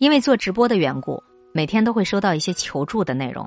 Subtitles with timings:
[0.00, 1.22] 因为做直播的缘故，
[1.52, 3.46] 每天都会收到一些求助的内容。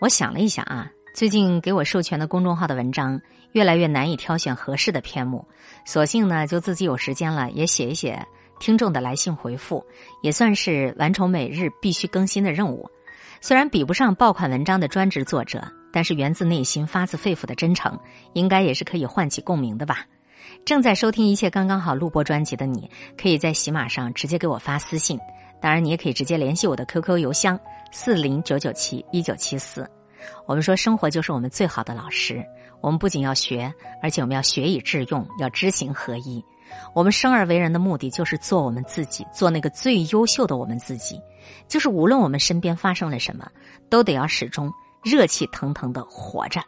[0.00, 3.20] 我想了一想啊，最近给我授权的公众号的文章
[3.52, 5.46] 越来越难以挑选合适的篇目，
[5.84, 8.26] 索性呢就自己有时间了也写一写
[8.58, 9.84] 听众的来信回复，
[10.22, 12.88] 也算是完成每日必须更新的任务。
[13.42, 15.62] 虽然比不上爆款文章的专职作者，
[15.92, 18.00] 但是源自内心、发自肺腑的真诚，
[18.32, 20.06] 应该也是可以唤起共鸣的吧。
[20.64, 25.20] 正在收听一切刚刚好录播专辑的你，可以在喜马上直接给我发私信。
[25.62, 27.58] 当然，你也可以直接联系我的 QQ 邮箱
[27.92, 29.88] 四零九九七一九七四。
[30.44, 32.44] 我们说，生活就是我们最好的老师。
[32.80, 33.72] 我们不仅要学，
[34.02, 36.44] 而且我们要学以致用，要知行合一。
[36.94, 41.20] 我们生而为人的目的，就是做我们自己，做那个最优秀的我们自己。
[41.68, 43.48] 就是无论我们身边发生了什么，
[43.88, 44.72] 都得要始终
[45.04, 46.60] 热气腾腾的活着。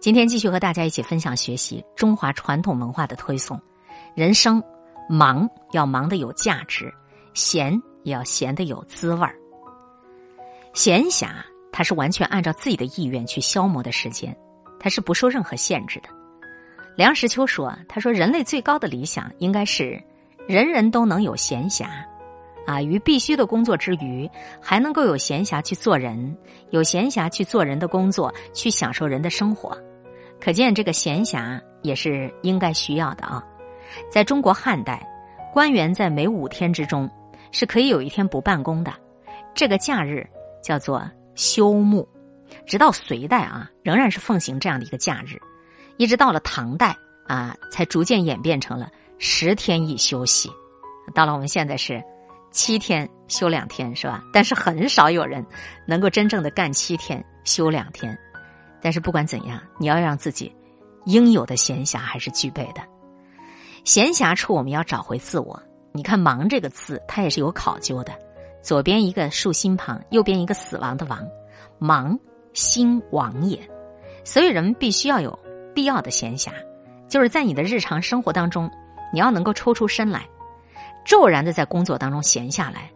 [0.00, 3.60] 今天继续和大家一起分享学习中华传统文化的推送。
[4.14, 4.62] 人生
[5.08, 6.92] 忙要忙得有价值，
[7.34, 7.80] 闲。
[8.02, 9.34] 也要闲得有滋味儿。
[10.72, 11.28] 闲暇，
[11.72, 14.36] 它是完全按照自己的意愿去消磨的时间，
[14.78, 16.08] 它是不受任何限制的。
[16.96, 20.00] 梁实秋说：“他说，人类最高的理想应该是
[20.46, 21.86] 人人都能有闲暇，
[22.66, 24.28] 啊，于必须的工作之余，
[24.60, 26.36] 还能够有闲暇去做人，
[26.70, 29.76] 有闲暇去做人的工作，去享受人的生活。
[30.40, 33.42] 可见，这个闲暇也是应该需要的啊。
[34.10, 35.04] 在中国汉代，
[35.52, 37.10] 官员在每五天之中。”
[37.52, 38.92] 是可以有一天不办公的，
[39.54, 40.26] 这个假日
[40.62, 41.02] 叫做
[41.34, 42.06] 休沐。
[42.66, 45.40] 直到隋代啊，仍然是奉行这样的一个假日，
[45.98, 50.50] 一直到了唐代啊，才逐渐演变成了十天一休息。
[51.14, 52.02] 到了我们现在是
[52.50, 54.22] 七天休两天，是吧？
[54.32, 55.44] 但是很少有人
[55.86, 58.16] 能够真正的干七天休两天。
[58.82, 60.52] 但是不管怎样，你要让自己
[61.04, 62.80] 应有的闲暇还是具备的。
[63.84, 65.60] 闲暇处，我们要找回自我。
[65.92, 68.12] 你看“忙”这个字，它也是有考究的。
[68.62, 71.26] 左边一个竖心旁，右边一个死亡的“亡”，
[71.78, 72.18] 忙
[72.52, 73.58] 心亡也。
[74.22, 75.36] 所以人们必须要有
[75.74, 76.50] 必要的闲暇，
[77.08, 78.70] 就是在你的日常生活当中，
[79.12, 80.28] 你要能够抽出身来，
[81.04, 82.90] 骤然的在工作当中闲下来。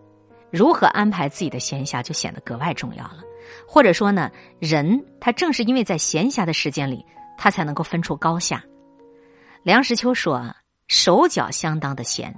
[0.51, 3.19] 如何安排自己的闲暇，就显得格外重要了。
[3.67, 4.31] 或者说呢，
[4.61, 7.05] 人他正是因为在闲暇的时间里，
[7.37, 8.63] 他才能够分出高下。
[9.63, 10.55] 梁实秋说
[10.89, 12.35] ：“手脚相当的闲。”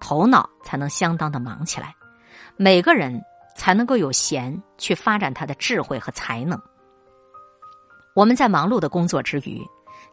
[0.00, 1.94] 头脑才能相当的忙起来，
[2.56, 3.20] 每个人
[3.54, 6.60] 才能够有闲去发展他的智慧和才能。
[8.14, 9.62] 我们在忙碌的工作之余，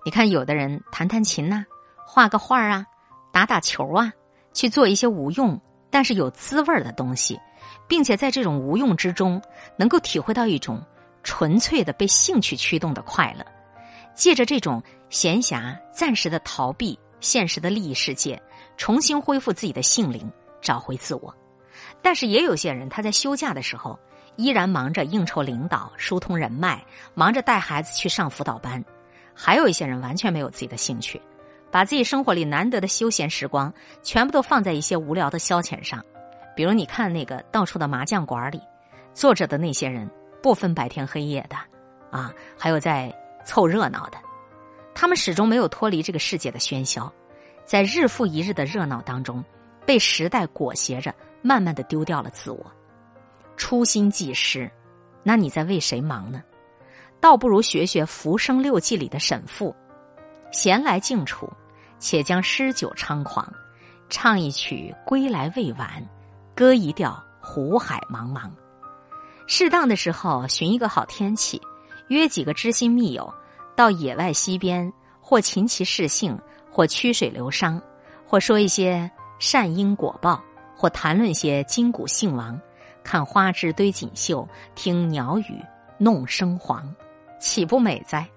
[0.05, 1.65] 你看，有的人弹弹琴呐，
[2.05, 2.85] 画个画啊，
[3.31, 4.11] 打打球啊，
[4.53, 7.39] 去做一些无用但是有滋味的东西，
[7.87, 9.41] 并且在这种无用之中，
[9.77, 10.81] 能够体会到一种
[11.23, 13.45] 纯粹的被兴趣驱动的快乐。
[14.15, 18.41] 借着这种闲暇，暂时的逃避现实的利益世界。
[18.77, 21.33] 重新恢复自己的性灵，找回自我。
[22.01, 23.97] 但是也有些人，他在休假的时候
[24.35, 28.83] 依然忙着应酬领导、疏通人脉，忙着带孩子去上辅导班。
[29.33, 31.21] 还有一些人完全没有自己的兴趣，
[31.71, 33.73] 把自己生活里难得的休闲时光
[34.03, 36.03] 全部都放在一些无聊的消遣上。
[36.55, 38.61] 比如你看那个到处的麻将馆里
[39.13, 40.07] 坐着的那些人，
[40.41, 41.55] 不分白天黑夜的
[42.11, 43.11] 啊，还有在
[43.43, 44.17] 凑热闹的，
[44.93, 47.11] 他们始终没有脱离这个世界的喧嚣。
[47.65, 49.43] 在日复一日的热闹当中，
[49.85, 52.65] 被时代裹挟着，慢慢的丢掉了自我，
[53.55, 54.69] 初心即失。
[55.23, 56.41] 那你在为谁忙呢？
[57.21, 59.73] 倒不如学学《浮生六记》里的沈复
[60.51, 61.49] ：“闲来静处，
[61.97, 63.51] 且将诗酒猖狂，
[64.09, 66.05] 唱一曲归来未晚，
[66.53, 68.51] 歌一调湖海茫茫。”
[69.47, 71.61] 适当的时候，寻一个好天气，
[72.09, 73.33] 约几个知心密友，
[73.73, 74.91] 到野外溪边，
[75.21, 76.37] 或琴棋试兴。
[76.73, 77.79] 或曲水流觞，
[78.25, 80.41] 或说一些善因果报，
[80.75, 82.59] 或谈论些今古兴亡，
[83.03, 85.63] 看花枝堆锦绣，听鸟语
[85.99, 86.91] 弄声黄，
[87.39, 88.27] 岂不美哉？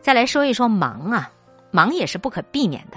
[0.00, 1.30] 再来说一说忙啊，
[1.70, 2.96] 忙也是不可避免的。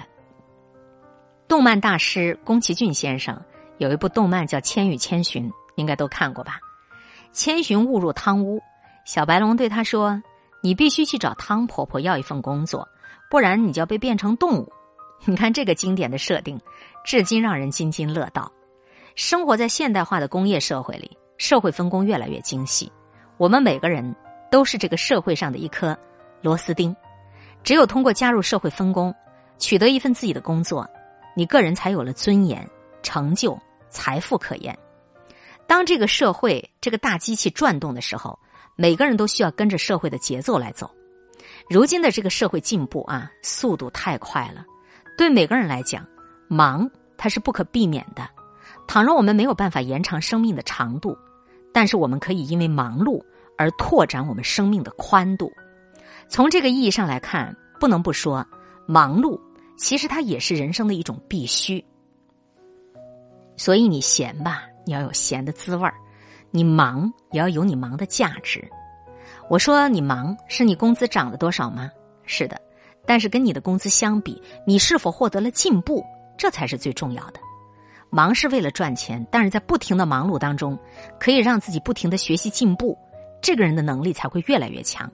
[1.46, 3.38] 动漫大师宫崎骏先生
[3.80, 6.58] 有一部动漫叫《千与千寻》，应该都看过吧？
[7.34, 8.62] 千寻误入汤屋，
[9.04, 10.24] 小白龙对他说
[10.64, 12.88] ：“你必须去找汤婆婆要一份工作。”
[13.30, 14.72] 不然你就要被变成动物。
[15.26, 16.60] 你看这个经典的设定，
[17.06, 18.52] 至今让人津津乐道。
[19.16, 22.92] 生活在现代化的工业社会里，社会分工越来越精细，
[23.38, 24.16] 我们每个人
[24.50, 25.98] 都是这个社会上的一颗
[26.42, 26.96] 螺丝钉。
[27.64, 29.14] 只有通过加入社会分工，
[29.60, 30.90] 取得一份自己的工作，
[31.36, 32.68] 你个人才有了尊严、
[33.04, 33.56] 成就、
[33.90, 34.76] 财富可言。
[35.68, 38.40] 当这个社会这个大机器转动的时候，
[38.76, 40.90] 每个人都需要跟着社会的节奏来走。
[41.72, 44.66] 如今的这个社会进步啊，速度太快了，
[45.18, 46.06] 对每个人来讲，
[46.50, 48.28] 忙它是不可避免的。
[48.90, 51.18] 倘若我们没有办法延长生命的长度，
[51.74, 53.24] 但是我们可以因为忙碌
[53.58, 55.50] 而拓展我们生命的宽度。
[56.28, 58.46] 从这个意义上来看，不能不说，
[58.86, 59.40] 忙碌
[59.78, 61.82] 其实它也是人生的一种必须。
[63.56, 65.94] 所以你闲吧，你要有闲的滋味儿；
[66.52, 68.62] 你忙也要有你忙的价值。
[69.52, 71.92] 我说你忙，是你工资涨了多少吗？
[72.26, 72.58] 是的，
[73.06, 76.02] 但是跟你的工资相比，你是否获得了进步，
[76.38, 77.40] 这才是最重要的。
[78.10, 80.80] 忙是为了赚钱，但是在不停的忙碌当中，
[81.20, 82.98] 可以让自己不停的学习进步，
[83.42, 85.12] 这个人的能力才会越来越强。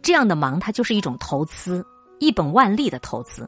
[0.00, 1.84] 这样的忙，它就是一种投资，
[2.20, 3.46] 一本万利的投资。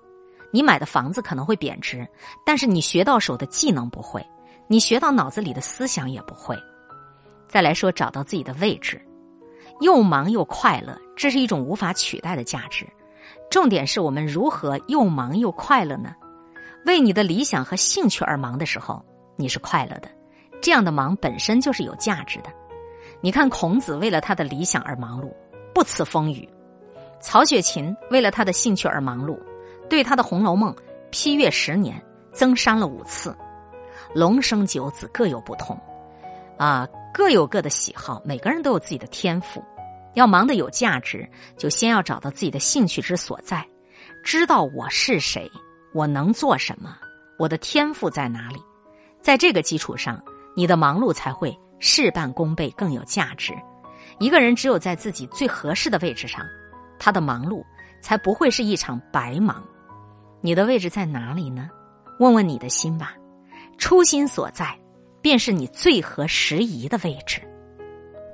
[0.52, 2.06] 你买的房子可能会贬值，
[2.44, 4.23] 但是你学到手的技能不会，
[4.69, 6.55] 你学到脑子里的思想也不会。
[7.49, 9.00] 再来说，找到自己的位置，
[9.81, 12.87] 又忙又快乐，这是一种无法取代的价值。
[13.50, 16.15] 重点是我们如何又忙又快乐呢？
[16.87, 19.05] 为你的理想和兴趣而忙的时候，
[19.37, 20.09] 你是快乐的，
[20.62, 22.50] 这样的忙本身就是有价值的。
[23.21, 25.31] 你看，孔子为了他的理想而忙碌，
[25.75, 26.49] 不辞风雨；
[27.21, 29.38] 曹雪芹为了他的兴趣而忙碌。
[29.88, 30.73] 对他的《红楼梦》
[31.11, 32.00] 批阅十年，
[32.33, 33.37] 增删了五次。
[34.15, 35.76] 龙生九子各有不同，
[36.56, 39.62] 啊，各有各的喜好，每个人都有自己的天赋。
[40.15, 43.67] 要忙得有价值，就先要找到自己的兴趣之所在，
[44.25, 45.51] 知道我是谁，
[45.93, 46.97] 我能做什么，
[47.39, 48.61] 我的天赋在哪里。
[49.21, 50.23] 在这个基础上，
[50.57, 53.53] 你的忙碌才会事半功倍，更有价值。
[54.19, 56.45] 一个人只有在自己最合适的位置上，
[56.99, 57.65] 他的忙碌
[58.03, 59.62] 才不会是一场白忙。
[60.41, 61.69] 你的位置在哪里呢？
[62.19, 63.15] 问问你的心吧，
[63.79, 64.79] 初心所在，
[65.23, 67.41] 便是你最合时宜的位置。